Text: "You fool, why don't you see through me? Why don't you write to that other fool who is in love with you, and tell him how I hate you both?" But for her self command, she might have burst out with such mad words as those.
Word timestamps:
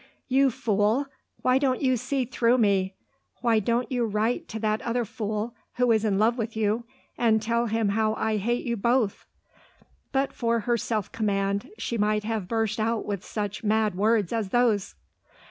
"You 0.27 0.49
fool, 0.49 1.05
why 1.43 1.59
don't 1.59 1.79
you 1.79 1.95
see 1.95 2.25
through 2.25 2.57
me? 2.57 2.95
Why 3.41 3.59
don't 3.59 3.91
you 3.91 4.03
write 4.03 4.47
to 4.47 4.59
that 4.59 4.81
other 4.81 5.05
fool 5.05 5.53
who 5.75 5.91
is 5.91 6.03
in 6.03 6.17
love 6.17 6.39
with 6.39 6.57
you, 6.57 6.85
and 7.19 7.39
tell 7.39 7.67
him 7.67 7.89
how 7.89 8.15
I 8.15 8.37
hate 8.37 8.65
you 8.65 8.75
both?" 8.77 9.27
But 10.11 10.33
for 10.33 10.61
her 10.61 10.75
self 10.75 11.11
command, 11.11 11.69
she 11.77 11.99
might 11.99 12.23
have 12.23 12.47
burst 12.47 12.79
out 12.79 13.05
with 13.05 13.23
such 13.23 13.63
mad 13.63 13.93
words 13.93 14.33
as 14.33 14.49
those. 14.49 14.95